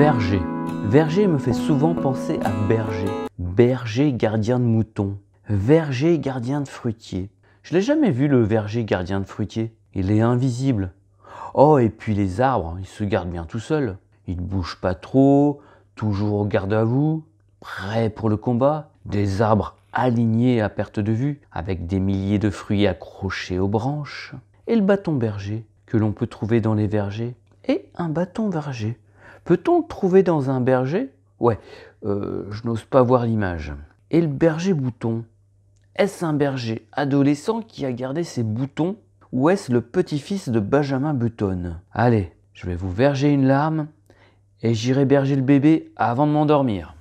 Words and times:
Verger 0.00 1.26
me 1.26 1.36
fait 1.36 1.52
souvent 1.52 1.94
penser 1.94 2.40
à 2.42 2.50
berger. 2.68 3.04
Berger 3.38 4.14
gardien 4.14 4.58
de 4.58 4.64
moutons. 4.64 5.18
Verger 5.46 6.18
gardien 6.18 6.62
de 6.62 6.68
fruitier. 6.68 7.28
Je 7.62 7.74
l'ai 7.74 7.82
jamais 7.82 8.10
vu 8.10 8.26
le 8.26 8.42
verger 8.42 8.86
gardien 8.86 9.20
de 9.20 9.26
fruitier. 9.26 9.74
Il 9.92 10.10
est 10.10 10.22
invisible. 10.22 10.94
Oh, 11.52 11.76
et 11.76 11.90
puis 11.90 12.14
les 12.14 12.40
arbres, 12.40 12.78
ils 12.80 12.86
se 12.86 13.04
gardent 13.04 13.28
bien 13.28 13.44
tout 13.44 13.58
seuls. 13.58 13.98
Ils 14.26 14.38
ne 14.38 14.40
bougent 14.40 14.80
pas 14.80 14.94
trop, 14.94 15.60
toujours 15.96 16.40
au 16.40 16.46
garde 16.46 16.72
à 16.72 16.82
vous, 16.82 17.22
prêts 17.60 18.08
pour 18.08 18.30
le 18.30 18.38
combat. 18.38 18.92
Des 19.04 19.42
arbres 19.42 19.76
alignés 19.92 20.62
à 20.62 20.70
perte 20.70 20.98
de 20.98 21.12
vue, 21.12 21.42
avec 21.52 21.86
des 21.86 22.00
milliers 22.00 22.38
de 22.38 22.48
fruits 22.48 22.86
accrochés 22.86 23.58
aux 23.58 23.68
branches. 23.68 24.32
Et 24.66 24.76
le 24.76 24.82
bâton 24.82 25.12
berger, 25.12 25.66
que 25.84 25.98
l'on 25.98 26.12
peut 26.12 26.26
trouver 26.26 26.62
dans 26.62 26.72
les 26.72 26.86
vergers. 26.86 27.34
Et 27.68 27.84
un 27.96 28.08
bâton 28.08 28.48
verger. 28.48 28.98
Peut-on 29.44 29.82
trouver 29.82 30.22
dans 30.22 30.50
un 30.50 30.60
berger? 30.60 31.10
Ouais, 31.38 31.58
euh, 32.04 32.44
je 32.50 32.64
n'ose 32.64 32.84
pas 32.84 33.02
voir 33.02 33.24
l'image. 33.26 33.72
Et 34.10 34.20
le 34.20 34.26
berger 34.26 34.74
bouton? 34.74 35.24
Est-ce 35.96 36.24
un 36.24 36.32
berger 36.32 36.86
adolescent 36.92 37.60
qui 37.62 37.84
a 37.84 37.92
gardé 37.92 38.24
ses 38.24 38.42
boutons? 38.42 38.96
Ou 39.32 39.50
est-ce 39.50 39.72
le 39.72 39.80
petit-fils 39.80 40.48
de 40.48 40.60
Benjamin 40.60 41.14
Button? 41.14 41.76
Allez, 41.92 42.32
je 42.52 42.66
vais 42.66 42.74
vous 42.74 42.90
verger 42.90 43.32
une 43.32 43.46
larme 43.46 43.86
et 44.62 44.74
j'irai 44.74 45.04
berger 45.04 45.36
le 45.36 45.42
bébé 45.42 45.92
avant 45.96 46.26
de 46.26 46.32
m'endormir. 46.32 46.94